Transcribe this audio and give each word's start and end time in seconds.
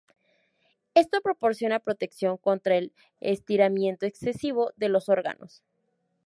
Esto 1.01 1.21
proporciona 1.21 1.77
protección 1.79 2.37
contra 2.37 2.75
el 2.75 2.91
estiramiento 3.19 4.07
excesivo 4.07 4.71
de 4.75 4.89
los 4.89 5.09
órganos. 5.09 5.61